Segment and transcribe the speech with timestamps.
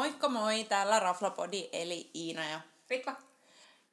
[0.00, 2.60] Moikka moi, täällä Raflapodi eli Iina ja
[2.90, 3.16] Ritva.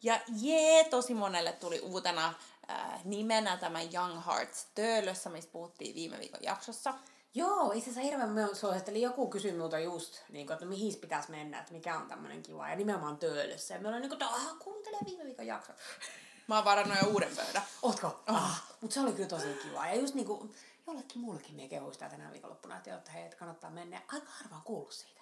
[0.04, 2.34] Ja jee, tosi monelle tuli uutena
[2.70, 6.94] äh, nimenä tämä Young Hearts Töölössä, mistä puhuttiin viime viikon jaksossa.
[7.34, 11.32] Joo, itse asiassa hirveän me suosittelin, joku kysyi minulta just, niin kuin, että mihin pitäisi
[11.32, 13.74] mennä, että mikä on tämmöinen kiva, ja nimenomaan töölössä.
[13.74, 15.74] Ja me ollaan niin kuin, aha, kuuntele viime viikon jakso.
[16.48, 17.64] Mä oon varannut jo uuden pöydän.
[17.82, 18.08] Ootko?
[18.08, 18.36] Oh.
[18.36, 19.88] Ah, mutta se oli kyllä tosi kiva.
[19.88, 20.56] Ja just niin kuin,
[20.88, 24.02] jollekin muullekin me kehuista tänä viikonloppuna, että, että hei, että kannattaa mennä.
[24.08, 25.17] Aika harva on kuullut siitä.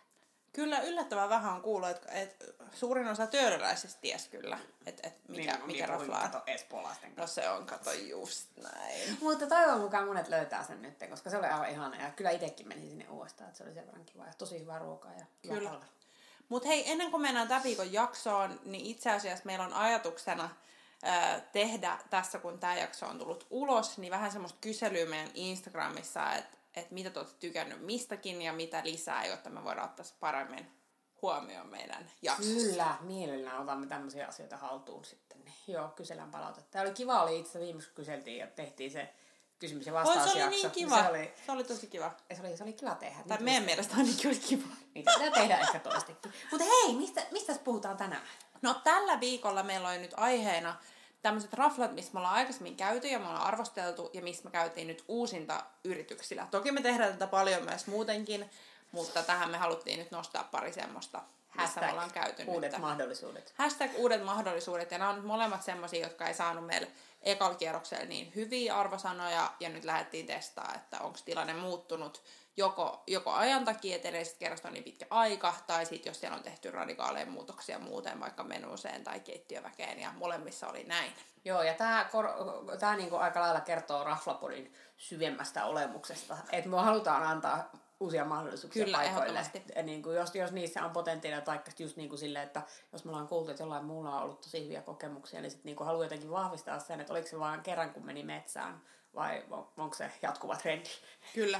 [0.56, 5.54] Kyllä yllättävän vähän on kuullut, että, että suurin osa töölöläisistä ties kyllä, että, että mikä,
[5.54, 6.22] niin, mikä niin, raflaa.
[6.22, 9.18] Kato espoolaisten No se on, kato just näin.
[9.22, 12.02] Mutta toivon mukaan monet löytää sen nyt, koska se oli aivan ihana.
[12.02, 14.80] Ja kyllä itsekin menisin sinne uudestaan, että se oli sen verran kiva ja tosi hyvää
[14.80, 15.82] ruokaa ja kyllä.
[16.50, 20.50] Mutta hei, ennen kuin mennään tämän viikon jaksoon, niin itse asiassa meillä on ajatuksena
[21.52, 26.58] tehdä tässä, kun tämä jakso on tullut ulos, niin vähän semmoista kyselyä meidän Instagramissa, että
[26.76, 30.72] että mitä te olette tykännyt mistäkin ja mitä lisää, jotta me voidaan ottaa paremmin
[31.22, 32.54] huomioon meidän jaksossa.
[32.54, 35.46] Kyllä, mielellään otamme tämmöisiä asioita haltuun sitten.
[35.46, 36.72] Niin joo, kysellään palautetta.
[36.72, 39.14] Tämä oli kiva, oli itse viimeksi kyseltiin ja tehtiin se
[39.60, 40.34] kysymys- ja vastausjakso.
[40.34, 41.04] se oli niin kiva.
[41.04, 42.12] Se oli, se oli tosi kiva.
[42.34, 43.24] Se oli, se oli kiva tehdä.
[43.28, 44.68] Tai meidän mielestä ainakin oli kiva.
[44.96, 46.32] Niitä pitää tehdä ehkä toistekin.
[46.52, 48.24] Mutta hei, mistä, mistä puhutaan tänään?
[48.62, 50.76] No tällä viikolla meillä oli nyt aiheena
[51.26, 54.88] tämmöiset raflat, missä me ollaan aikaisemmin käyty ja me ollaan arvosteltu ja missä me käytiin
[54.88, 56.48] nyt uusinta yrityksillä.
[56.52, 58.50] Toki me tehdään tätä paljon myös muutenkin,
[58.92, 61.22] mutta tähän me haluttiin nyt nostaa pari semmoista,
[61.62, 62.82] missä me ollaan käyty uudet nyt.
[62.82, 63.54] mahdollisuudet.
[63.58, 64.92] Hashtag uudet mahdollisuudet.
[64.92, 66.88] Ja nämä on molemmat semmoisia, jotka ei saanut meille
[67.26, 72.24] ekalla kierroksella niin hyviä arvosanoja ja nyt lähdettiin testaa, että onko tilanne muuttunut
[72.58, 76.38] joko, joko ajan takia, että edellisestä kerrasta on niin pitkä aika, tai sitten jos siellä
[76.38, 81.14] on tehty radikaaleja muutoksia muuten vaikka menuuseen tai keittiöväkeen, ja molemmissa oli näin.
[81.46, 82.10] Joo, ja tämä
[82.80, 88.98] tää niinku aika lailla kertoo Raflapodin syvemmästä olemuksesta, että me halutaan antaa uusia mahdollisuuksia Kyllä,
[88.98, 89.46] paikoille.
[89.84, 92.62] Niin kuin jos, jos niissä on potentiaalia, tai just niin kuin sille, että
[92.94, 95.86] jos me ollaan kuultu, että jollain muulla on ollut tosi hyviä kokemuksia, niin sitten niin
[95.86, 98.82] haluaa jotenkin vahvistaa sen, että oliko se vain kerran, kun meni metsään,
[99.16, 99.44] vai
[99.78, 100.90] onko se jatkuva trendi.
[101.34, 101.60] Kyllä.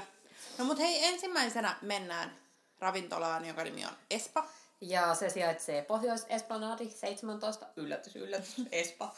[0.58, 2.36] No mut hei, ensimmäisenä mennään
[2.78, 4.46] ravintolaan, jonka nimi on Espa.
[4.80, 9.14] Ja se sijaitsee Pohjois-Esplanadi 17, yllätys, yllätys, Espa.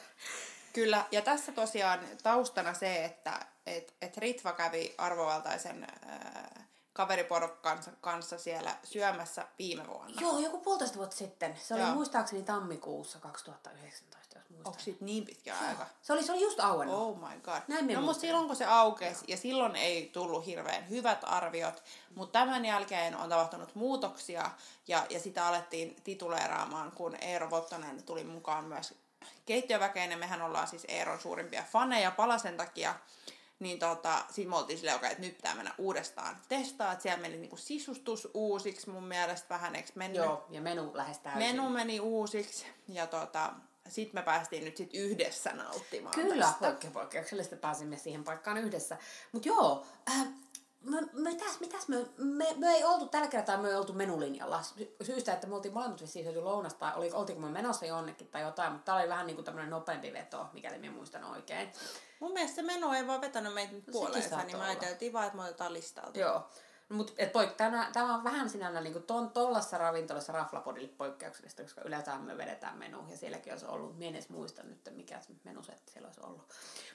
[0.72, 6.57] Kyllä, ja tässä tosiaan taustana se, että et, et Ritva kävi arvovaltaisen äh,
[6.98, 10.20] kaveriporokkansa kanssa siellä syömässä viime vuonna.
[10.20, 11.56] Joo, joku puolitoista vuotta sitten.
[11.62, 11.94] Se oli Joo.
[11.94, 14.66] muistaakseni tammikuussa 2019, jos muistan.
[14.66, 15.68] Onko siitä niin pitkä Joo.
[15.68, 15.86] aika?
[16.02, 16.96] Se oli, se oli just auennut.
[16.96, 17.60] Oh my god.
[17.68, 21.82] Näin no mutta silloin kun se aukesi, ja silloin ei tullut hirveän hyvät arviot,
[22.14, 24.50] mutta tämän jälkeen on tapahtunut muutoksia,
[24.88, 28.94] ja, ja sitä alettiin tituleeraamaan, kun Eero Vottonen tuli mukaan myös
[29.46, 32.94] keittiöväkeen, ja mehän ollaan siis Eeron suurimpia faneja palasen takia
[33.58, 37.22] niin tota, sit me oltiin silleen, okay, että nyt pitää mennä uudestaan testaa, että siellä
[37.22, 40.16] meni niinku sisustus uusiksi mun mielestä vähän, eikö mennyt?
[40.16, 41.42] Joo, ja menu lähes täysin.
[41.42, 43.52] Menu meni uusiksi, ja tota,
[43.88, 46.90] sitten me päästiin nyt sit yhdessä nauttimaan Kyllä, tästä.
[46.92, 48.96] poikkeuksellisesti pääsimme siihen paikkaan yhdessä.
[49.32, 50.26] Mutta joo, äh,
[50.80, 54.62] me, mitäs, mitäs me, me, me, ei oltu tällä kertaa, me ei oltu menulinjalla.
[55.02, 58.42] Syystä, että me oltiin molemmat vissiin syöty lounasta, tai oli, oltiinko me menossa jonnekin tai
[58.42, 61.72] jotain, mutta tämä oli vähän niin kuin tämmöinen nopeampi veto, mikäli minä muistan oikein.
[62.20, 65.36] Mun mielestä se meno ei vaan vetänyt meitä no, puoleensa, niin me ajateltiin vaan, että
[65.36, 66.18] me otetaan listalta.
[66.18, 66.48] Joo.
[66.88, 71.80] Mut, et poik, tämä, tämä on vähän sinällä niin ton, tollassa ravintolassa raflapodille poikkeuksellista, koska
[71.84, 76.06] yleensä me vedetään menu ja sielläkin olisi ollut, minä edes muista nyt mikä menusetti siellä
[76.06, 76.42] olisi ollut.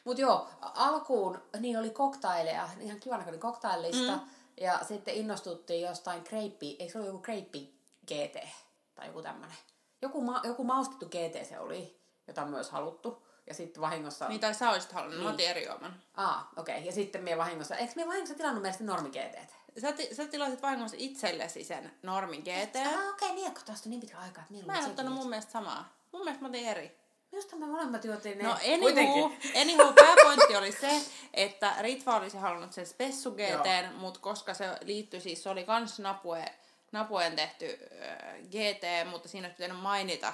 [0.03, 4.21] Mutta joo, alkuun niin oli koktaileja, ihan kivan näköinen koktailista mm.
[4.61, 8.47] ja sitten innostuttiin jostain kreippi, eikö se ollut joku kreippi GT
[8.95, 9.57] tai joku tämmöinen.
[10.01, 13.23] Joku, ma, joku maustettu GT se oli, jota on myös haluttu.
[13.47, 14.27] Ja sitten vahingossa...
[14.27, 15.27] Niin, tai sä olisit halunnut, niin.
[15.27, 15.95] mä otin eri juoman.
[16.17, 16.75] Aa, okei.
[16.75, 16.85] Okay.
[16.85, 17.75] Ja sitten me vahingossa...
[17.75, 19.53] Eikö me vahingossa tilannut meistä normi GT?
[19.81, 22.75] Sä, ti, sä tilasit vahingossa itsellesi sen normin GT.
[22.75, 25.29] Ah, okei, okay, niin, kun tästä on niin pitkä aikaa, että Mä en ottanut mun
[25.29, 25.97] mielestä samaa.
[26.11, 27.03] Mun mielestä mä otin eri.
[27.31, 28.44] Minusta me molemmat juotiin ne.
[28.44, 29.31] No anywho,
[29.62, 31.01] anywho pääpointti oli se,
[31.33, 36.00] että Ritva olisi halunnut sen Spessu GT, mutta koska se liittyi siis, se oli kans
[36.00, 36.45] napue,
[36.92, 40.33] napuen tehty äh, GT, mutta siinä olisi pitänyt mainita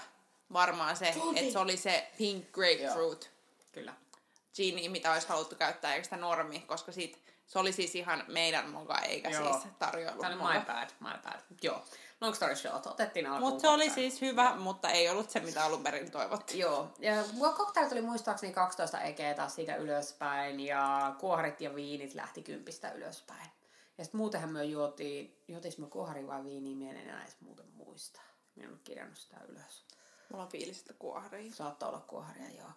[0.53, 3.23] varmaan se, että se oli se pink grapefruit.
[3.23, 3.67] Joo.
[3.71, 3.93] Kyllä.
[4.55, 7.17] Gini, mitä olisi haluttu käyttää, eikä sitä normi, koska siitä,
[7.49, 9.43] se oli siis ihan meidän moga, eikä Joo.
[9.43, 11.39] siis tarjoilu Tämä my bad, my bad.
[11.61, 11.83] Joo.
[12.21, 13.51] Long story short, otettiin alkuun.
[13.51, 14.55] Mutta se oli siis hyvä, ja.
[14.55, 16.59] mutta ei ollut se, mitä alun perin toivottiin.
[16.59, 16.91] Joo.
[16.99, 17.23] Ja
[17.53, 23.49] cocktail tuli muistaakseni 12 ekeä taas siitä ylöspäin, ja kuoharit ja viinit lähti kympistä ylöspäin.
[23.97, 27.67] Ja sitten muutenhan me juotiin, juotiin me kuohari vai viiniä, minä en enää edes muuten
[27.73, 28.21] muista.
[28.55, 29.85] Minä en ole kirjannut sitä ylös.
[30.29, 31.51] Mulla on fiilis, että kuoharia.
[31.53, 32.69] Saattaa olla kuoharia, joo.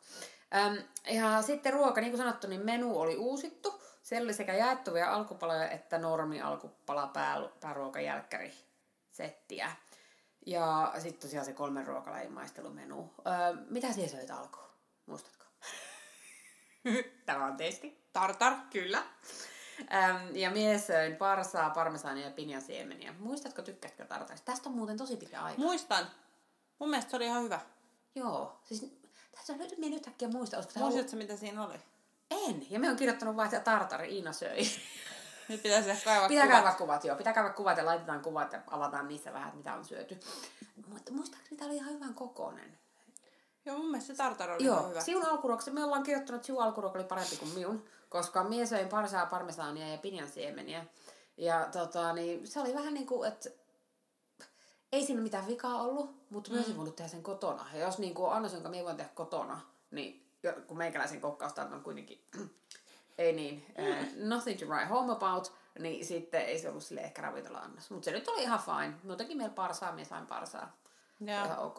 [0.55, 0.85] Öm,
[1.15, 3.83] ja sitten ruoka, niin kuin sanottu, niin menu oli uusittu.
[4.03, 8.53] Siellä oli sekä jaettuvia alkupaloja että normi alkupala pää, pääruoka jälkkäri
[9.11, 9.73] settiä.
[10.47, 13.15] Ja sitten tosiaan se kolmen ruokalajin maistelumenu.
[13.27, 14.69] Öö, mitä siellä söit alkuun?
[15.07, 15.45] Muistatko?
[17.27, 18.09] Tämä on testi.
[18.13, 18.55] Tartar.
[18.71, 19.03] Kyllä.
[19.95, 23.15] Ähm, ja mies söin parsaa, parmesaania ja pinjansiemeniä.
[23.19, 24.53] Muistatko, tykkätkö tartarista?
[24.53, 25.61] Tästä on muuten tosi pitkä aika.
[25.61, 26.07] Muistan.
[26.83, 27.61] Mun mielestä se oli ihan hyvä.
[28.15, 28.57] Joo.
[28.65, 29.01] Siis,
[29.33, 30.57] tässä on nyt, minä nyt äkkiä muista.
[30.57, 31.75] Olisiko tämä Muistatko, mitä siinä oli?
[32.31, 32.67] En.
[32.71, 34.63] Ja me on kirjoittanut vain, että tartari Iina söi.
[35.49, 36.63] Nyt pitäisi ehkä kaivaa Pitää kuvat.
[36.63, 37.17] käydä kuvat, joo.
[37.17, 40.21] Pitää käydä kuvat ja laitetaan kuvat ja avataan niissä vähän, mitä on syöty.
[40.89, 42.79] Mutta muistaakseni tämä oli ihan hyvän kokoinen.
[43.67, 45.01] Joo, mun mielestä se tartar oli Joo, hyvä.
[45.01, 48.89] sinun alkuruoksi, me ollaan kirjoittanut, että sinun alkuruoka oli parempi kuin minun, koska mie söin
[48.89, 50.87] parsaa, parmesaania ja pinjansiemeniä.
[51.37, 53.51] Ja tota, niin, se oli vähän niin kuin, että
[54.93, 56.57] ei siinä mitään vikaa ollut, mutta mm.
[56.57, 57.67] myös voinut tehdä sen kotona.
[57.73, 59.61] Ja jos niin kuin annos, jonka tehdä kotona,
[59.91, 60.27] niin
[60.67, 62.25] kun meikäläisen kokkausta on kuitenkin,
[63.19, 63.85] ei niin, mm.
[64.23, 67.91] uh, nothing to write home about, niin sitten ei se ollut sille ehkä ravintola-annos.
[67.91, 68.95] Mutta se nyt oli ihan fine.
[69.05, 70.77] Muutenkin meillä parsaa, minä sain parsaa.
[71.21, 71.45] Joo.
[71.45, 71.79] Ihan ok.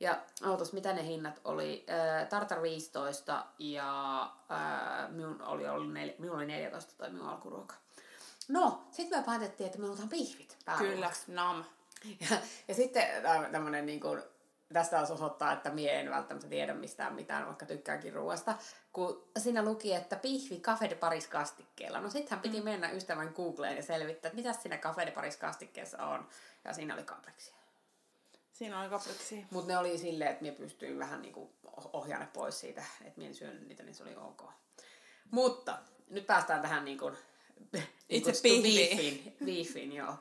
[0.00, 1.86] Ja ootas, mitä ne hinnat oli?
[1.90, 7.74] Äh, Tartar 15 ja äh, minun, oli, oli nel, minun oli 14 tai minun alkuruoka.
[8.48, 11.32] No, sitten me päätettiin, että me otetaan pihvit Kyllä, pääruoaksi.
[11.32, 11.64] nam.
[12.04, 12.36] Ja,
[12.68, 13.04] ja sitten
[13.52, 14.22] tämmöinen niin kuin,
[14.72, 18.54] tästä taas osoittaa, että mie en välttämättä tiedä mistään mitään, vaikka tykkäänkin ruoasta.
[18.92, 22.00] Kun siinä luki, että pihvi Cafe de Paris kastikkeella.
[22.00, 22.64] No sittenhän piti mm.
[22.64, 26.28] mennä ystävän Googleen ja selvittää, että mitä siinä Cafe de Paris kastikkeessa on.
[26.64, 27.54] Ja siinä oli kapriksia.
[28.52, 29.46] Siinä oli kapriksi.
[29.50, 31.52] Mutta ne oli silleen, että minä pystyin vähän niinku
[31.92, 34.42] ohjaamaan pois siitä, että minä en syönyt niitä, niin se oli ok.
[35.30, 37.12] Mutta nyt päästään tähän niinku,
[38.08, 38.96] Itse stu- pihviin.
[38.96, 40.14] biifiin, biifiin, joo.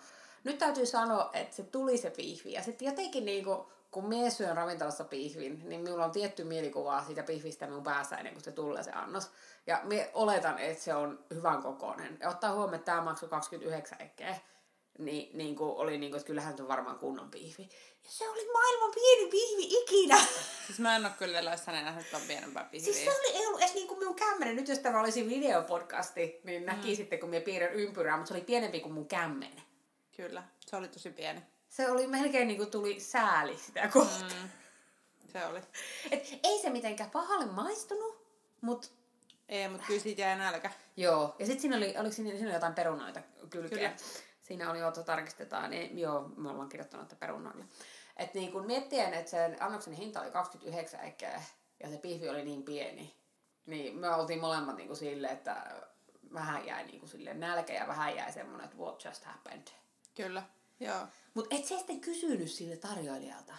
[0.44, 2.54] Nyt täytyy sanoa, että se tuli se pihvi.
[2.54, 7.24] Ja sitten jotenkin niinku, kun minä syön ravintolassa pihvin, niin minulla on tietty mielikuva siitä
[7.24, 9.32] pihvistä minun päässä ennen kuin se tulee se annos.
[9.68, 12.18] Ja minä oletan, että se on hyvän kokoinen.
[12.22, 14.36] Ja ottaa huomioon, että tämä maksoi 29 ekkeä.
[14.98, 17.70] Niin, niin kuin oli niin kuin, että kyllähän se on varmaan kunnon pihvi.
[18.04, 20.18] Ja se oli maailman pieni pihvi ikinä.
[20.68, 22.94] Siis mä en oo kyllä eläissäni nähnyt ton pienempää pihviä.
[22.94, 24.56] Siis se oli, ei ollut edes niin kuin minun kämmenen.
[24.56, 28.80] Nyt jos tämä olisi videopodcasti, niin näkisitte, kun minä piirrän ympyrää, mutta se oli pienempi
[28.80, 29.69] kuin mun kämmen.
[30.28, 31.42] Kyllä, se oli tosi pieni.
[31.70, 34.30] Se oli melkein niin kuin tuli sääli sitä kohtaa.
[34.42, 34.50] Mm.
[35.34, 35.62] Se oli.
[36.12, 38.28] Et ei se mitenkään pahalle maistunut,
[38.62, 38.88] mutta
[39.50, 40.72] Ei, mutta kyllä siitä jäi nälkä.
[40.98, 41.36] joo.
[41.40, 43.90] Ja sitten siinä oli, oliko siinä, siinä oli jotain perunoita kylkeä.
[43.90, 43.96] Kyllä.
[44.42, 47.66] Siinä oli, jota tarkistetaan, niin joo, me ollaan kirjoittanut, että perunoilla.
[48.18, 51.42] Että niin kun miettien, että sen annoksen hinta oli 29 eikä
[51.84, 53.16] ja se pihvi oli niin pieni,
[53.66, 55.82] niin me oltiin molemmat niin kuin silleen, että
[56.34, 59.68] vähän jäi niin kuin silleen nälkä ja vähän jäi semmoinen, että what just happened.
[60.24, 60.44] Kyllä,
[60.80, 61.08] joo.
[61.34, 63.54] Mutta et sä sitten kysynyt sille tarjoilijalta.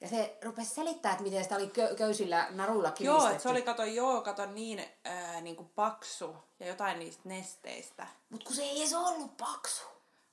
[0.00, 3.24] Ja se rupesi selittää, että miten sitä oli kö- köysillä naruilla kiristetty.
[3.24, 8.06] Joo, että se oli, kato, joo, kato niin ää, niinku paksu ja jotain niistä nesteistä.
[8.30, 9.82] Mut kun se ei edes ollut paksu.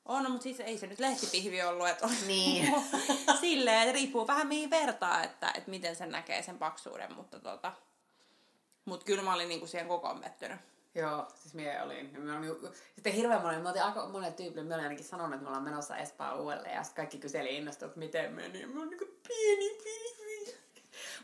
[0.06, 2.74] On, no, mutta siis ei se nyt lehtipihvi ollut, että oli Niin.
[3.42, 7.74] silleen, että riippuu vähän mihin vertaa, että, että miten sen näkee sen paksuuden, mutta tota,
[8.86, 10.75] mut kyllä mä olin niinku siihen kokoon pettynyt.
[10.96, 12.22] Joo, siis mie olin.
[12.22, 15.44] Me olin sitten hirveän monen, me oltiin aika monen tyypille, me olin ainakin sanonut, että
[15.44, 18.62] me ollaan menossa Espaan uudelleen ja sitten kaikki kyseli innostunut, että miten meni.
[18.62, 20.56] Ja me olin niinku pieni pihvi.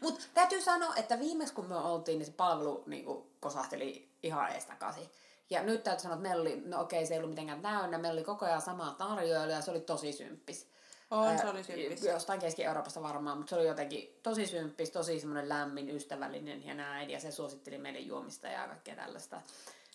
[0.01, 4.65] Mutta täytyy sanoa, että viimeksi kun me oltiin, niin se palvelu niinku kosahteli ihan ees
[4.65, 5.09] takaisin.
[5.49, 8.17] Ja nyt täytyy sanoa, että meillä oli, no okei, se ei ollut mitenkään täynnä, meillä
[8.17, 10.70] oli koko ajan sama tarjoilija ja se oli tosi symppis.
[11.11, 12.03] On, se oli symppis.
[12.03, 17.09] Jostain Keski-Euroopasta varmaan, mutta se oli jotenkin tosi symppis, tosi semmoinen lämmin, ystävällinen ja näin.
[17.09, 19.41] Ja se suositteli meidän juomista ja kaikkea tällaista.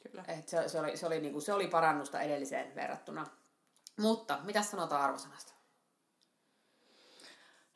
[0.03, 0.25] Kyllä.
[0.29, 3.27] Et se, se, oli, se, oli, niinku, se oli parannusta edelliseen verrattuna.
[3.97, 5.53] Mutta, mitä sanotaan arvosanasta?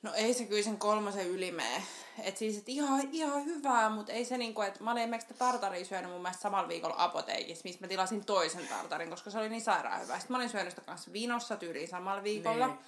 [0.03, 1.83] No ei se kyllä sen kolmosen yli mene.
[2.23, 5.85] Et siis, et ihan, ihan hyvää, mutta ei se niinku, että mä olin esimerkiksi tartaria
[5.85, 9.63] syönyt mun mielestä samalla viikolla apoteekissa, missä mä tilasin toisen tartarin, koska se oli niin
[9.63, 10.19] sairaan hyvä.
[10.19, 12.67] Sitten mä olin syönyt sitä kanssa vinossa tyyliin samalla viikolla.
[12.67, 12.79] Niin.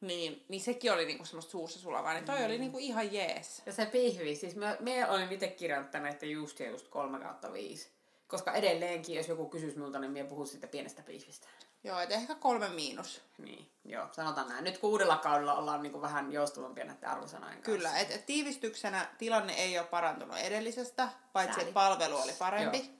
[0.00, 0.44] Niin.
[0.48, 3.62] Niin, sekin oli niinku semmoista suussa sulavaa, niin toi oli niinku ihan jees.
[3.66, 7.52] Ja se pihvi, siis mä, me olin itse kirjoittanut, että just ja just 3 kautta
[7.52, 7.90] 5.
[8.28, 11.48] Koska edelleenkin, jos joku kysyisi minulta, niin minä puhuisin siitä pienestä pihvistä.
[11.84, 13.22] Joo, et ehkä kolme miinus.
[13.38, 14.64] Niin, joo, sanotaan näin.
[14.64, 17.72] Nyt kun uudella kaudella ollaan niin vähän joustavampia näiden arvosanojen kanssa.
[17.72, 22.78] Kyllä, et, et tiivistyksenä tilanne ei ole parantunut edellisestä, paitsi että palvelu oli parempi.
[22.78, 22.96] Joo.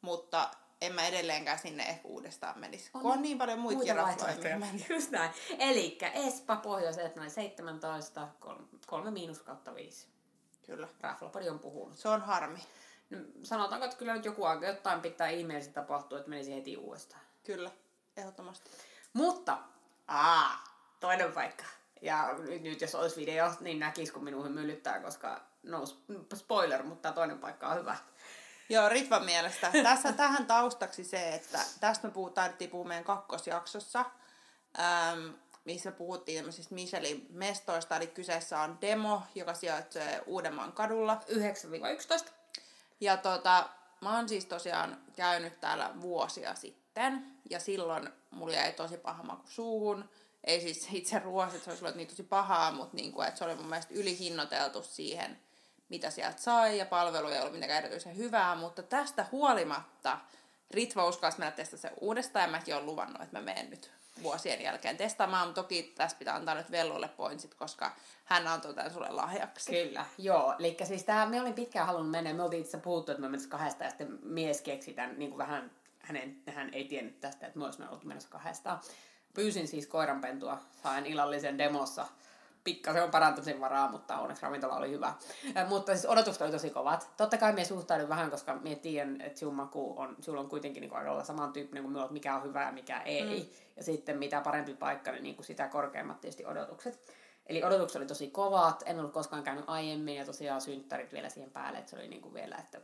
[0.00, 2.90] mutta en mä edelleenkään sinne ehkä uudestaan menisi.
[2.94, 3.96] On kun on niin- paljon muitakin
[4.58, 4.84] mennä.
[4.94, 5.30] Just näin.
[5.58, 8.28] Elikkä Espa, pohjois noin 17,
[8.86, 10.06] 3 miinus kautta 5.
[10.66, 10.88] Kyllä.
[11.00, 11.98] Raflapodi on puhunut.
[11.98, 12.58] Se on harmi.
[13.10, 17.22] No, sanotaanko, että kyllä nyt joku aika jotain pitää ihmeellisesti tapahtua, että menisi heti uudestaan.
[17.44, 17.70] Kyllä,
[18.16, 18.70] ehdottomasti.
[19.12, 19.58] Mutta,
[20.08, 20.64] aa,
[21.00, 21.64] toinen paikka.
[22.02, 25.84] Ja nyt, nyt jos olisi video, niin näkisi, kun minuun myllyttää, koska no
[26.34, 27.96] spoiler, mutta toinen paikka on hyvä.
[28.68, 29.70] Joo, Ritvan mielestä.
[29.82, 34.04] Tässä tähän taustaksi se, että tästä me puhutaan, taidettiin puhua meidän kakkosjaksossa.
[34.78, 35.28] Ähm,
[35.64, 41.20] missä puhuttiin tämmöisistä Michelin mestoista, eli kyseessä on demo, joka sijaitsee Uudenmaan kadulla.
[42.26, 42.30] 9-11.
[43.00, 43.68] Ja tota,
[44.00, 49.46] mä oon siis tosiaan käynyt täällä vuosia sitten, ja silloin mulla jäi tosi paha maku
[49.46, 50.10] suuhun.
[50.44, 53.38] Ei siis itse ruoassa, että se olisi ollut niin tosi pahaa, mutta niin kuin, että
[53.38, 55.40] se oli mun mielestä ylihinnoiteltu siihen,
[55.88, 60.18] mitä sieltä sai, ja palvelu ei ollut mitenkään erityisen hyvää, mutta tästä huolimatta
[60.70, 63.90] Ritva uskalsi mennä testata se uudestaan, ja mäkin olen luvannut, että mä menen nyt
[64.22, 69.10] vuosien jälkeen testaamaan, toki tässä pitää antaa nyt Vellulle pointsit, koska hän antoi tämän sulle
[69.10, 69.72] lahjaksi.
[69.72, 70.54] Kyllä, joo.
[70.58, 73.50] Eli siis tää, me olin pitkään halunnut mennä, me oltiin itse puhuttu, että me mennessä
[73.50, 77.58] kahdesta, ja sitten mies keksi tämän niin kuin vähän, hänen, hän ei tiennyt tästä, että
[77.58, 78.78] me olisimme oltu mennessä kahdesta.
[79.34, 82.06] Pyysin siis koiranpentua, sain illallisen demossa
[82.64, 85.14] pikkasen on parantamisen varaa, mutta onneksi ravintola oli hyvä.
[85.68, 87.10] Mutta siis odotukset oli tosi kovat.
[87.16, 90.80] Totta kai me suhtaudun vähän, koska me tiedän, että sun maku on, sulla on kuitenkin
[90.80, 93.40] niin aika samantyyppinen kuin minulla, mikä on hyvä ja mikä ei.
[93.40, 93.46] Mm.
[93.76, 97.12] Ja sitten mitä parempi paikka, niin, niin kuin sitä korkeammat tietysti odotukset.
[97.46, 101.50] Eli odotukset oli tosi kovat, en ollut koskaan käynyt aiemmin ja tosiaan synttärit vielä siihen
[101.50, 102.80] päälle, että se oli niin kuin vielä, että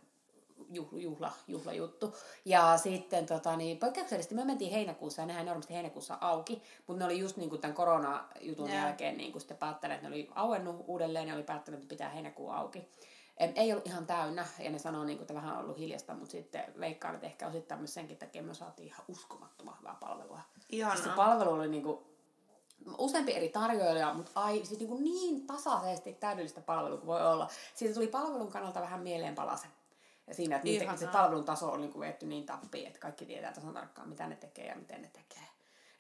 [0.71, 2.15] juhla, juhla, juhlajuttu.
[2.45, 7.05] Ja sitten tota, niin, poikkeuksellisesti me mentiin heinäkuussa, ja nehän normaalisti heinäkuussa auki, mutta ne
[7.05, 8.85] oli just niin kuin tämän koronajutun yeah.
[8.85, 12.09] jälkeen niin kuin sitten päättäneet, että ne oli auennut uudelleen ja oli päättänyt, että pitää
[12.09, 12.89] heinäkuun auki.
[13.55, 16.33] Ei ollut ihan täynnä, ja ne sanoo, niin kuin, että vähän on ollut hiljasta, mutta
[16.33, 20.41] sitten veikkaan, että ehkä osittain myös senkin takia me saatiin ihan uskomattoman hyvää palvelua.
[20.71, 21.05] Ihanaa.
[21.05, 21.99] Se palvelu oli niin kuin,
[22.99, 27.49] useampi eri tarjoilija, mutta ai, siis niin, niin tasaisesti täydellistä palvelua kuin voi olla.
[27.75, 29.71] Siitä tuli palvelun kannalta vähän mieleenpalasen.
[30.27, 33.53] Ja siinä, että niiden, se palvelun taso on niin vetty niin tappiin, että kaikki tietää
[33.53, 35.45] tasan tarkkaan, mitä ne tekee ja miten ne tekee.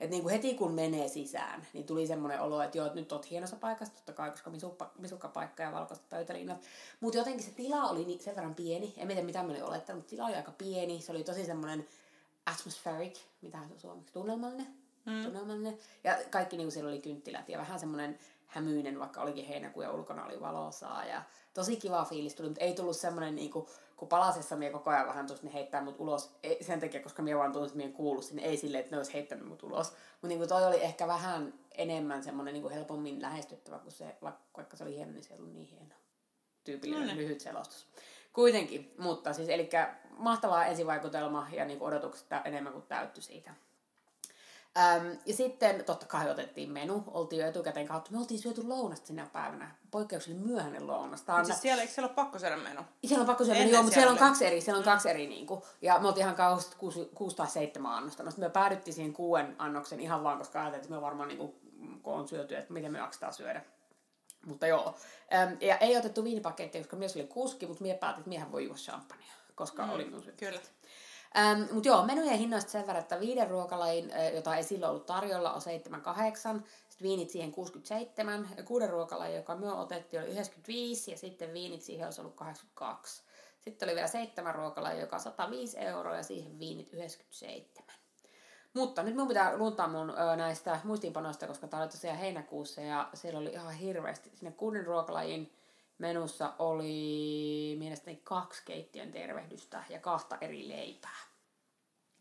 [0.00, 3.30] Et niin kuin heti kun menee sisään, niin tuli semmoinen olo, että joo, nyt oot
[3.30, 6.62] hienossa paikassa, totta kai, koska misukka, misukkapaikka ja valkoiset pöytäliinat.
[7.00, 9.98] Mutta jotenkin se tila oli niin, sen verran pieni, en tiedä mitä me oli olettanut,
[9.98, 11.00] mutta tila oli aika pieni.
[11.00, 11.88] Se oli tosi semmoinen
[12.46, 14.66] atmospheric, mitä se on suomeksi, tunnelmallinen.
[15.06, 15.22] Mm.
[15.24, 15.78] tunnelmallinen.
[16.04, 19.92] Ja kaikki niin kuin siellä oli kynttilät ja vähän semmoinen hämyinen, vaikka olikin heinäkuu ja
[19.92, 21.04] ulkona oli valosaa.
[21.04, 21.22] Ja
[21.54, 25.06] tosi kiva fiilis tuli, mutta ei tullut semmoinen niin kuin, kun palasessa mie koko ajan
[25.06, 26.36] vähän tuossa, ne heittää mut ulos.
[26.42, 28.42] Ei, sen takia, koska mie vaan tunsin, että mie kuulu sinne.
[28.42, 29.92] Ei silleen, että ne olisi heittänyt mut ulos.
[30.22, 34.16] Mutta niin toi oli ehkä vähän enemmän semmoinen niin helpommin lähestyttävä, kuin se,
[34.56, 35.94] vaikka se oli hieno, niin se ei ollut niin hieno.
[36.64, 37.86] Tyypillinen no lyhyt selostus.
[38.32, 39.70] Kuitenkin, mutta siis eli
[40.10, 43.54] mahtavaa ensivaikutelma ja niin odotukset enemmän kuin täytty siitä.
[44.78, 48.10] Öm, ja sitten totta kai otettiin menu, oltiin jo etukäteen kautta.
[48.12, 51.22] Me oltiin syöty lounasta sinä päivänä, poikkeuksellinen myöhäinen lounas.
[51.22, 52.80] Tää siis siellä, eikö siellä ole pakko syödä menu?
[53.06, 55.26] Siellä on pakko syödä menu, joo, mutta siellä on kaksi eri, siellä on kaksi eri
[55.26, 58.22] niin kuin, ja me oltiin ihan kauheasti kuusi, kuusi tai seitsemän annosta.
[58.22, 61.54] No me päädyttiin siihen kuuden annoksen ihan vaan, koska ajateltiin, että me varmaan niin kuin,
[62.02, 63.62] kun on syöty, että miten me jaksetaan syödä.
[64.46, 64.94] Mutta joo.
[65.34, 68.64] Öm, ja ei otettu viinipakettia, koska mies oli kuski, mutta mie päätin, että miehän voi
[68.64, 70.60] juoda champagnea, koska mm, oli minun Kyllä.
[71.38, 75.52] Ähm, Mutta joo, menujen hinnoista sen verran, että viiden ruokalajin, jota ei silloin ollut tarjolla,
[75.52, 76.64] on 78.
[76.88, 78.48] Sitten viinit siihen 67.
[78.64, 81.10] Kuuden ruokalajin, joka me otettiin, oli 95.
[81.10, 83.22] Ja sitten viinit siihen olisi ollut 82.
[83.60, 87.94] Sitten oli vielä seitsemän ruokalajia, joka on 105 euroa ja siihen viinit 97.
[88.74, 93.08] Mutta nyt mun pitää luntaa mun ö, näistä muistiinpanoista, koska tää oli tosiaan heinäkuussa ja
[93.14, 95.52] siellä oli ihan hirveästi sinne kuuden ruokalajin
[95.98, 101.18] menussa oli mielestäni kaksi keittiön tervehdystä ja kahta eri leipää.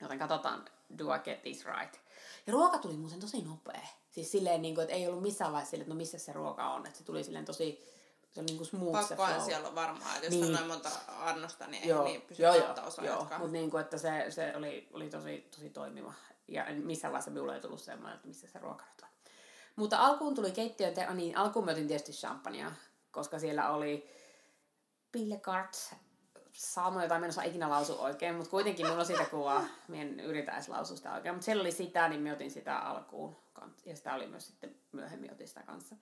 [0.01, 0.65] Joten katsotaan,
[0.97, 1.95] do I get this right.
[2.47, 3.87] Ja ruoka tuli muuten tosi nopea.
[4.09, 6.69] Siis silleen, niin kuin, että ei ollut missään vaiheessa silleen, että no missä se ruoka
[6.69, 6.85] on.
[6.85, 7.93] Että se tuli silleen tosi,
[8.31, 10.45] se oli niin kuin smooth Pakkohan se siellä on varmaan, että jos niin.
[10.45, 13.27] on noin monta annosta, niin joo, ei niin pysy joo, joo, osaa joo.
[13.37, 16.13] Mutta niin kuin, että se, se oli, oli tosi, tosi toimiva.
[16.47, 19.09] Ja missään vaiheessa minulle ei tullut semmoinen, että missä se ruoka nyt on.
[19.75, 22.71] Mutta alkuun tuli keittiön, te- niin alkuun me otin tietysti champagnea,
[23.13, 24.09] koska siellä oli
[25.11, 25.95] Pillekart,
[26.53, 29.95] Saamo jotain, mä en osaa ikinä lausua oikein, mutta kuitenkin mulla on siitä kuvaa, mä
[29.95, 33.37] en yritä edes lausua sitä oikein, mutta siellä oli sitä, niin mä otin sitä alkuun,
[33.85, 35.95] ja sitä oli myös sitten myöhemmin otin sitä kanssa.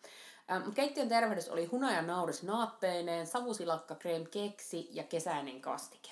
[0.52, 6.10] Ähm, keittiön tervehdys oli hunaja nauris naatteineen, savusilakka, krem keksi ja kesäinen kastike.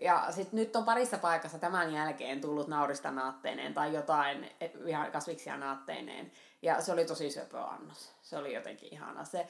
[0.00, 4.50] Ja sitten nyt on parissa paikassa tämän jälkeen tullut naurista naatteineen tai jotain
[4.86, 6.32] ihan kasviksia naatteineen.
[6.62, 8.12] Ja se oli tosi söpö annos.
[8.22, 9.24] Se oli jotenkin ihana.
[9.24, 9.48] Se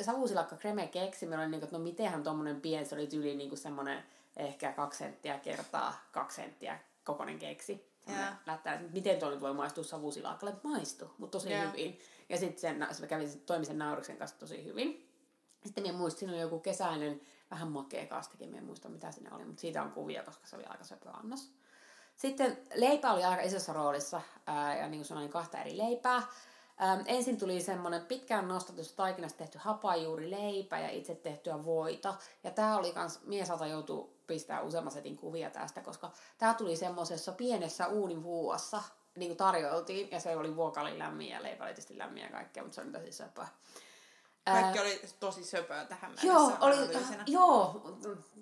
[0.00, 3.36] savusilakka kreme keksi, meillä oli niin kuin, että no mitenhän tuommoinen pieni, se oli tyyli
[3.36, 4.04] niin kuin semmoinen
[4.36, 7.90] ehkä kaksi senttiä kertaa kaksi senttiä kokoinen keksi.
[8.46, 10.54] Lättää, miten tuo nyt voi maistua savusilakalle?
[10.62, 11.72] Maistu, mutta tosi yeah.
[11.72, 11.98] hyvin.
[12.28, 15.08] Ja sitten se, kävi toimi sen nauriksen kanssa tosi hyvin.
[15.64, 19.34] Sitten minä muistin, siinä oli joku kesäinen, vähän makea kastikin, minä en muista mitä siinä
[19.36, 21.52] oli, mutta siitä on kuvia, koska se oli aika söpö annos.
[22.16, 26.22] Sitten leipä oli aika isossa roolissa, ää, ja niin kuin sanoin, kahta eri leipää.
[26.82, 32.14] Ähm, ensin tuli semmoinen pitkään nostatus taikinasta tehty hapajuurileipä ja itse tehtyä voita.
[32.44, 37.32] Ja tämä oli kans, miesata joutuu pistää useamman setin kuvia tästä, koska tämä tuli semmoisessa
[37.32, 38.82] pienessä uunin vuossa.
[39.16, 42.62] niin kuin tarjoiltiin, ja se oli vuokali lämmin ja leipä oli tietysti lämmin ja kaikkea,
[42.62, 43.48] mutta se oli tosi söpöä.
[44.44, 46.26] Kaikki Ää, oli tosi söpöä tähän mennessä.
[46.26, 46.76] Joo, oli,
[47.26, 47.80] joo,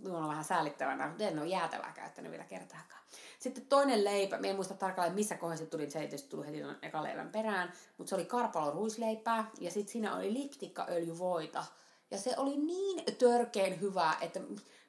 [0.05, 3.02] mulla on vähän säälittävänä, mutta en ole jäätävää käyttänyt vielä kertaakaan.
[3.38, 7.02] Sitten toinen leipä, me en muista tarkalleen missä kohdassa tuli, se ei tullut heti eka
[7.02, 11.64] leivän perään, mutta se oli karpalo ruisleipää ja sitten siinä oli lipstikkaöljyvoita.
[12.11, 14.40] Ja se oli niin törkeen hyvää, että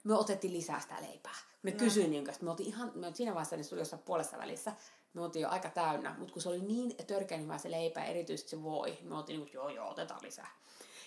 [0.03, 1.35] me otettiin lisää sitä leipää.
[1.63, 1.77] Me no.
[1.77, 4.73] kysyin, niin, että me oltiin ihan, me siinä vaiheessa niin studiossa puolessa välissä,
[5.13, 8.49] me oltiin jo aika täynnä, mutta kun se oli niin törkeän hyvä se leipä, erityisesti
[8.49, 10.51] se voi, me oltiin niin kuin, joo joo, otetaan lisää.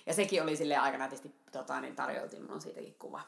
[0.07, 3.21] Ja sekin oli sille aika nätisti, tota, niin tarjoltiin, mulla on siitäkin kuva.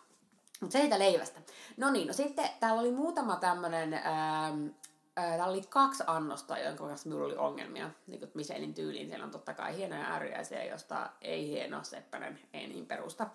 [0.60, 1.40] Mutta siitä leivästä.
[1.76, 4.66] No niin, no sitten täällä oli muutama tämmönen, ähm,
[5.18, 7.90] äh, täällä oli kaksi annosta, jonka kanssa minulla oli ongelmia.
[8.06, 12.66] Niin kuin Michelin tyyliin, siellä on totta kai hienoja ääriäisiä, josta ei hieno Seppänen, ei
[12.66, 13.26] niin perusta.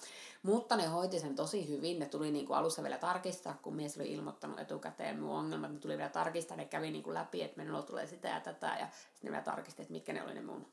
[0.43, 2.00] Mutta ne hoiti sen tosi hyvin.
[2.00, 5.74] Ne tuli niin kuin alussa vielä tarkistaa, kun mies oli ilmoittanut etukäteen mun ongelmat.
[5.74, 8.77] Ne tuli vielä tarkistaa, ne kävi niin kuin läpi, että minulla tulee sitä ja tätä.
[8.79, 10.67] Ja sitten ne vielä tarkisti, että mitkä ne oli ne mun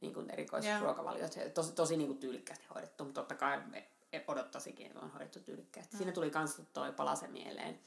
[0.00, 1.36] niin kuin erikoisruokavaliot.
[1.36, 1.50] Yeah.
[1.50, 3.88] Tosi, tosi niin kuin tyylikkäästi hoidettu, mutta totta kai me
[4.28, 5.94] odottasikin, että on hoidettu tyylikkäästi.
[5.94, 5.98] Mm.
[5.98, 7.80] Siinä tuli myös toi palase mieleen,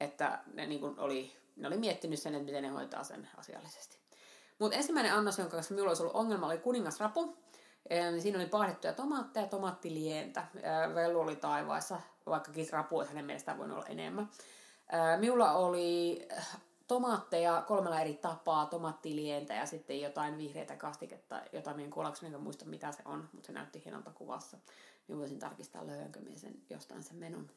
[0.00, 3.98] että ne, niin kuin oli, ne oli miettinyt sen, että miten ne hoitaa sen asiallisesti.
[4.58, 7.36] Mutta ensimmäinen annos, jonka kanssa minulla olisi ollut ongelma, oli kuningasrapu.
[8.18, 10.46] Siinä oli paahdettuja tomaatteja, tomaattilientä.
[10.94, 14.30] Vellu oli taivaassa, vaikkakin rapu olisi hänen mielestään voinut olla enemmän.
[15.18, 16.28] Minulla oli
[16.86, 22.92] tomaatteja kolmella eri tapaa, tomaattilientä ja sitten jotain vihreitä kastiketta, jota minä enkä muista mitä
[22.92, 24.56] se on, mutta se näytti hienolta kuvassa.
[25.08, 27.50] Niin voisin tarkistaa löydänkö minä sen jostain sen menun.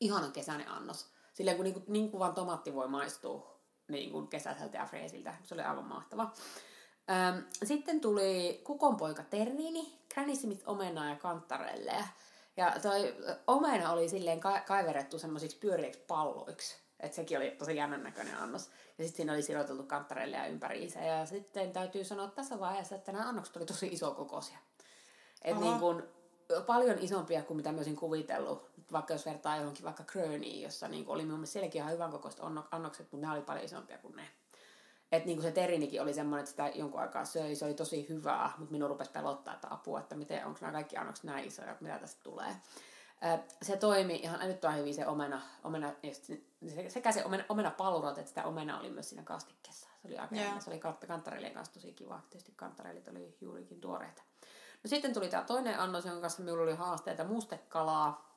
[0.00, 1.06] Ihana kesäinen annos.
[1.34, 5.34] Silleen kun niin, niin kuvan tomaatti voi maistua niin kuin kesäiseltä ja freesiltä.
[5.44, 6.32] Se oli aivan mahtava.
[7.64, 11.94] Sitten tuli kukonpoika terriini, Granny Smith omenaa ja kantarelle.
[12.56, 18.02] Ja toi omena oli silleen ka- kaiverettu semmoisiksi pyöreiksi palloiksi että sekin oli tosi jännän
[18.02, 18.70] näköinen annos.
[18.98, 21.00] Ja sitten siinä oli siroteltu kanttareille ympäriinsä.
[21.00, 24.58] Ja sitten täytyy sanoa tässä vaiheessa, että nämä annokset oli tosi isokokoisia.
[25.42, 26.02] Että niin kun,
[26.66, 28.70] paljon isompia kuin mitä mä olisin kuvitellut.
[28.92, 32.40] Vaikka jos vertaa johonkin vaikka Kröniin, jossa niin oli mun mielestä sielläkin ihan hyvän kokoiset
[32.70, 34.28] annokset, mutta nämä oli paljon isompia kuin ne.
[35.12, 38.52] Että niin se terrinikin oli semmoinen, että sitä jonkun aikaa söi, se oli tosi hyvää,
[38.58, 41.98] mutta minun rupesi pelottaa, että apua, että miten, onko nämä kaikki annokset näin isoja, mitä
[41.98, 42.56] tästä tulee
[43.62, 45.92] se toimi ihan älyttömän hyvin se omena, omena
[46.88, 49.88] sekä se omena, omena palurot, että sitä omena oli myös siinä kastikkeessa.
[50.02, 50.62] Se oli aika yeah.
[50.62, 52.20] Se oli kantarelien kanssa tosi kiva.
[52.30, 54.22] Tietysti kantarelit oli juurikin tuoreita.
[54.84, 58.28] No sitten tuli tämä toinen annos, jonka kanssa minulla oli haasteita mustekalaa,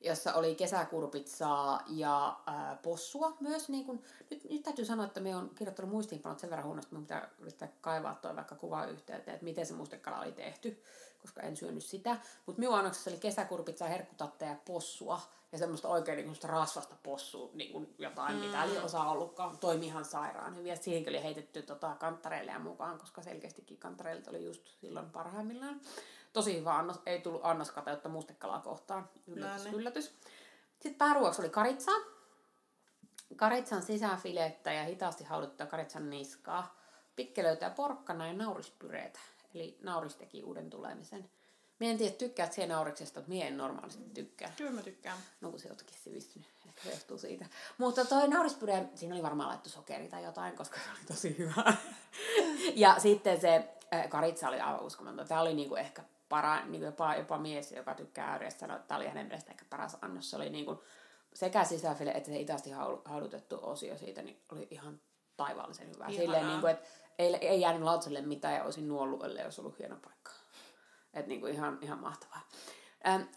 [0.00, 3.68] jossa oli kesäkurpitsaa ja ää, possua myös.
[3.68, 7.00] Niin kun, nyt, nyt täytyy sanoa, että me on kirjoittanut muistiinpanot sen verran huonosti, että
[7.00, 10.82] pitää yrittää kaivaa toi vaikka kuvayhteyteen, että miten se mustekala oli tehty
[11.18, 12.16] koska en syönyt sitä.
[12.46, 15.20] Mutta minun annoksessa oli kesäkurpitsaa, herkkutatteja ja possua.
[15.52, 18.40] Ja semmoista oikein niin kuin rasvasta possua, niin kuin jotain, mm.
[18.40, 19.58] mitä ei osaa ollutkaan.
[19.58, 20.70] Toimi ihan sairaan hyvin.
[20.70, 25.80] Ja siihenkin oli heitetty tota, kanttareille mukaan, koska selkeästikin kanttareille oli just silloin parhaimmillaan.
[26.32, 27.00] Tosi hyvä annos.
[27.06, 29.08] Ei tullut annoskateutta mustekalaa kohtaan.
[29.26, 30.14] Yllätys, no, yllätys.
[30.72, 31.90] Sitten pääruoksi oli karitsa.
[33.36, 36.78] Karitsan sisäfilettä ja hitaasti hauduttua karitsan niskaa.
[37.16, 39.18] Pikkelöitä ja porkkana ja naurispyreitä.
[39.54, 41.30] Eli nauris teki uuden tulemisen.
[41.80, 44.52] Mä en tiedä, tykkäät siihen nauriksesta, mutta mie en normaalisti tykkää.
[44.56, 45.18] Kyllä mä tykkään.
[45.40, 47.46] No kun se ootkin sivistynyt, ehkä se johtuu siitä.
[47.78, 51.74] Mutta toi naurispyre, siinä oli varmaan laittu sokeri tai jotain, koska se oli tosi hyvä.
[52.74, 55.28] ja sitten se äh, karitsa oli aivan uskomaton.
[55.28, 58.98] Tämä oli niinku ehkä para, niinku jopa, jopa mies, joka tykkää ääriästä, sanoi, että tämä
[58.98, 60.30] oli hänen mielestä ehkä paras annos.
[60.30, 60.82] Se oli niinku
[61.34, 62.70] sekä sisäfile että se itästi
[63.04, 65.00] haudutettu osio siitä, niin oli ihan
[65.36, 66.04] taivaallisen hyvä.
[66.04, 66.20] Ihanaa.
[66.20, 69.78] Silleen, niin kuin, että ei, ei jäänyt lautaselle mitään ja olisin nuollut, ellei olisi ollut
[69.78, 70.30] hieno paikka.
[71.14, 72.48] Että niin kuin ihan, ihan mahtavaa.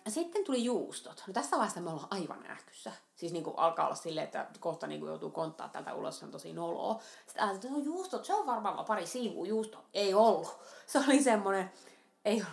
[0.07, 1.23] Sitten tuli juustot.
[1.27, 2.91] No tässä vaiheessa me ollaan aivan ähkyssä.
[3.15, 6.25] Siis niin kuin alkaa olla silleen, että kohta niin kuin joutuu konttaa tältä ulos, se
[6.25, 7.01] on tosi noloa.
[7.25, 9.85] Sitten ajattelin, että no juustot, se on varmaan pari siivua juusto.
[9.93, 10.59] Ei ollut.
[10.87, 11.71] Se oli semmoinen,
[12.25, 12.43] ei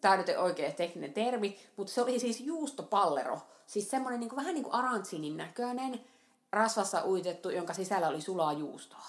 [0.00, 3.40] tämä nyt oikein tekninen termi, mutta se oli siis juustopallero.
[3.66, 6.04] Siis semmoinen niin kuin, vähän niin kuin arantsinin näköinen,
[6.52, 9.06] rasvassa uitettu, jonka sisällä oli sulaa juustoa.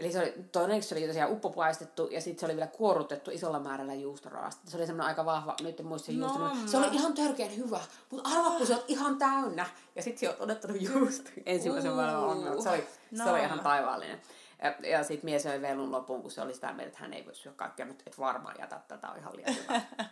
[0.00, 3.60] Eli se oli, toinen se oli tosiaan uppopaistettu ja sitten se oli vielä kuorutettu isolla
[3.60, 4.70] määrällä juustoraasta.
[4.70, 6.38] Se oli semmoinen aika vahva, nyt en muista se juusto.
[6.38, 9.66] No, se oli ihan törkeän hyvä, mutta arvaa kun se on ihan täynnä.
[9.96, 12.62] Ja sitten se on odottanut juusto ensimmäisen maailman.
[12.62, 13.24] Se oli, no.
[13.24, 14.20] se oli ihan taivaallinen.
[14.62, 17.24] Ja, ja sitten mies söi velun lopun, kun se oli sitä mieltä, että hän ei
[17.24, 19.80] voi syödä kaikkea, mutta et varmaan jätä tätä, on ihan liian hyvä.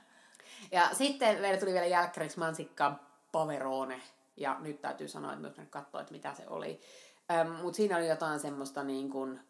[0.79, 2.95] ja sitten meille tuli vielä jälkkäriksi mansikka
[3.33, 4.03] paverone.
[4.37, 6.81] Ja nyt täytyy sanoa, että myös katsoa, että mitä se oli.
[7.31, 9.41] Ähm, mutta siinä oli jotain semmoista niin kuin,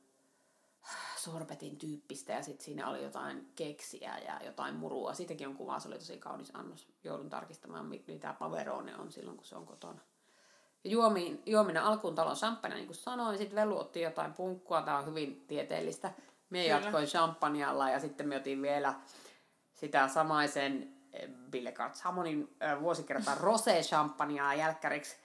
[1.19, 5.15] sorbetin tyyppistä ja sitten siinä oli jotain keksiä ja jotain murua.
[5.15, 6.89] Siitäkin on kuva, se oli tosi kaunis annos.
[7.05, 10.01] Joudun tarkistamaan, mitä paverone on silloin, kun se on kotona.
[10.85, 13.39] Juomin, juominen alkuun talon champagne, niin kuin sanoin.
[13.39, 16.13] Sitten Velu otti jotain punkkua, tämä on hyvin tieteellistä.
[16.51, 16.75] Me Kyllä.
[16.75, 18.95] jatkoin champagnealla ja sitten me otin vielä
[19.75, 25.17] sitä samaisen eh, Bille Samonin äh, vuosikertaa rosé champagnea jälkkäriksi,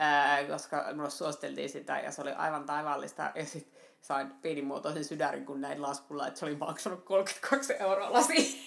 [0.00, 3.32] äh, koska minulle suositeltiin sitä ja se oli aivan taivaallista.
[3.34, 8.34] Ja sitten sain pienimuotoisen sydärin, kun näin laskulla, että se oli maksanut 32 euroa lasi.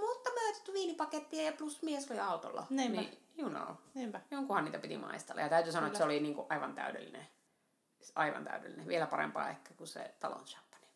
[0.00, 2.66] Mutta mä otettu viinipakettia ja plus mies oli autolla.
[2.70, 3.00] Niinpä.
[3.00, 3.76] Niin, you know.
[3.94, 4.20] Niinpä.
[4.30, 5.40] Jonkunhan niitä piti maistella.
[5.40, 7.26] Ja täytyy sanoa, että se oli niinku aivan täydellinen.
[7.98, 8.86] Siis aivan täydellinen.
[8.86, 10.86] Vielä parempaa ehkä kuin se talon champagne.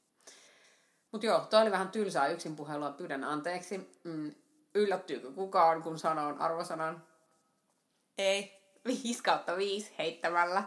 [1.12, 2.90] Mutta joo, toi oli vähän tylsää yksin puhelua.
[2.90, 3.98] Pyydän anteeksi.
[4.04, 4.35] Mm,
[4.74, 7.06] yllättyykö kukaan, kun sanon arvosanan
[8.18, 8.56] Ei.
[8.87, 10.64] 5 kautta 5 heittämällä?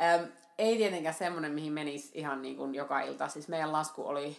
[0.00, 0.24] Ähm,
[0.58, 3.28] ei tietenkään semmonen, mihin menisi ihan niin kuin joka ilta.
[3.28, 4.36] Siis meidän lasku oli,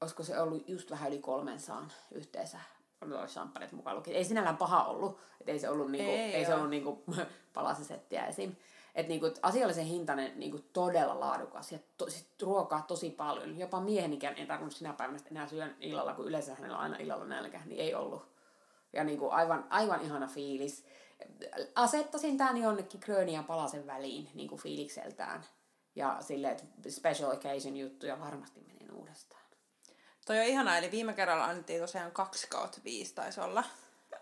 [0.00, 2.58] olisiko se ollut just vähän yli kolmen saan yhteensä
[3.04, 4.16] noin champagnet mukaan lukien.
[4.16, 7.04] Ei sinällään paha ollut, et ei se ollut, niinku, Ei, ei, se ollut niinku
[7.54, 8.56] palasesettiä esim.
[8.94, 13.58] Et niinku, asiallisen hintainen niinku todella laadukas ja to, sit ruokaa tosi paljon.
[13.58, 17.24] Jopa miehenikään ei tarvinnut sinä päivänä enää syödä illalla, kun yleensä hänellä on aina illalla
[17.24, 18.36] nälkä, niin ei ollut.
[18.92, 20.86] Ja niinku aivan, aivan ihana fiilis.
[21.74, 25.44] Asettaisin tämän jonnekin Grönin ja Palasen väliin niinku fiilikseltään.
[25.94, 29.42] Ja silleen, että special occasion juttuja varmasti menen uudestaan.
[30.26, 33.64] Toi on ihanaa, eli viime kerralla annettiin tosiaan 2 kautta 5 taisi olla.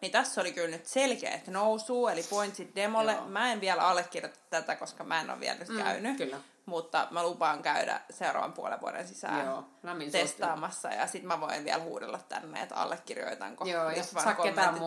[0.00, 3.12] Niin tässä oli kyllä nyt selkeät nousuu, eli pointsit demolle.
[3.12, 3.26] Joo.
[3.26, 6.16] Mä en vielä allekirjoita tätä, koska mä en ole vielä nyt Mm, käynyt.
[6.16, 6.40] kyllä.
[6.66, 10.88] Mutta mä lupaan käydä seuraavan puolen vuoden sisään Joo, lämmin testaamassa.
[10.88, 13.64] Ja sit mä voin vielä huudella tänne, että allekirjoitanko.
[13.64, 14.80] Joo, jos et saa ketään kommentit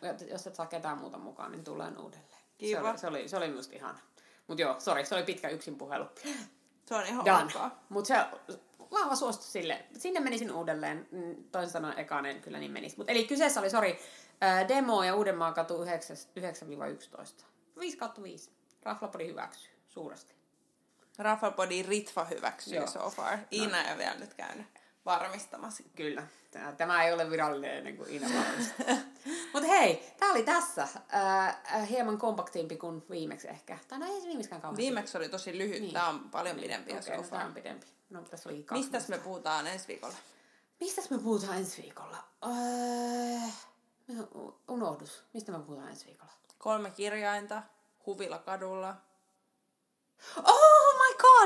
[0.00, 2.42] muuta, jos et saa ketään muuta mukaan, niin tulen uudelleen.
[2.58, 2.80] Kiva.
[2.80, 3.98] Se oli, se oli, se oli musta ihana.
[4.46, 6.04] Mut joo, sori, se oli pitkä yksin puhelu.
[6.84, 7.72] Se on ihan ok.
[7.88, 8.14] Mut se
[8.92, 9.84] vahva suositus sille.
[9.98, 11.08] Sinne menisin uudelleen.
[11.10, 12.96] Mm, Toisin sanoen ekanen kyllä niin menisi.
[12.96, 14.00] Mut, eli kyseessä oli, sori,
[14.40, 16.16] ää, demo ja Uudenmaan katu 9
[17.40, 17.44] 9-11.
[17.78, 18.50] 5 kautta 5.
[18.82, 20.41] Raflapodi hyväksyy suuresti.
[21.18, 22.86] Raffalpodin Ritva hyväksyy Joo.
[22.86, 23.38] so far.
[23.52, 24.66] Iina ei ole vielä nyt käynyt
[25.04, 25.82] varmistamassa.
[25.96, 26.22] Kyllä.
[26.50, 28.86] Tää- Tämä ei ole virallinen ennen kuin Iina varmistaa.
[29.52, 30.88] Mutta hei, tämä oli tässä.
[31.08, 33.78] Ää, hieman kompaktimpi kuin viimeksi ehkä.
[33.88, 34.82] Tai no ei se viimeiskään kauheasti.
[34.82, 35.92] Viimeksi oli tosi lyhyt, Niin.
[35.92, 37.86] tämä on paljon pidempi Okei, okay, no, tämä on pidempi.
[38.10, 38.82] No, tässä oli kaksi.
[38.82, 40.14] Mistäs me puhutaan ensi viikolla?
[40.80, 42.24] Mistäs me puhutaan ensi viikolla?
[42.46, 43.48] Öö,
[44.68, 45.22] unohdus.
[45.32, 46.32] Mistä me puhutaan ensi viikolla?
[46.58, 47.62] Kolme kirjainta,
[48.06, 48.94] Huvila kadulla.
[50.44, 50.61] Oh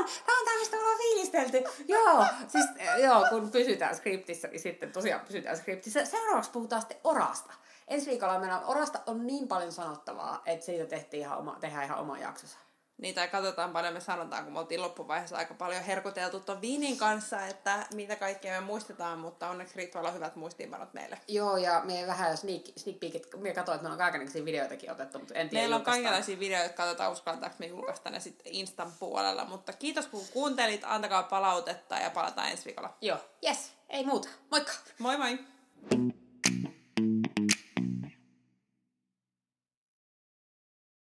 [0.03, 0.11] god!
[0.25, 1.63] Tämä on tämä, mistä ollaan fiilistelty.
[1.87, 6.05] joo, siis eh, joo, kun pysytään skriptissä, niin sitten tosiaan pysytään skriptissä.
[6.05, 7.53] Seuraavaksi puhutaan sitten orasta.
[7.87, 11.85] Ensi viikolla meillä on, orasta on niin paljon sanottavaa, että siitä tehtiin ihan oma, tehdään
[11.85, 12.57] ihan oma jaksonsa.
[12.97, 17.45] Niitä katsotaan paljon me sanotaan, kun me oltiin loppuvaiheessa aika paljon herkuteltu ton viinin kanssa,
[17.45, 21.19] että mitä kaikkea me muistetaan, mutta onneksi Ritvalla on hyvät muistiinpanot meille.
[21.27, 25.19] Joo, ja me vähän sneak, sneak peekit, me katsoin, että meillä on kaikenlaisia videoitakin otettu,
[25.19, 29.45] mutta en tiedä Meillä on kaikenlaisia videoita, katsotaan uskalletaanko me julkaista ne sitten Instan puolella,
[29.45, 32.97] mutta kiitos kun kuuntelit, antakaa palautetta ja palataan ensi viikolla.
[33.01, 34.29] Joo, yes, ei muuta.
[34.51, 34.73] Moikka!
[34.99, 35.39] Moi moi!